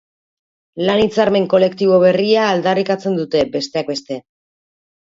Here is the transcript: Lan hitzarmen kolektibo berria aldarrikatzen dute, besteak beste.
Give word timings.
Lan 0.87 1.01
hitzarmen 1.03 1.45
kolektibo 1.53 2.01
berria 2.05 2.49
aldarrikatzen 2.55 3.21
dute, 3.23 3.47
besteak 3.59 3.97
beste. 3.97 4.21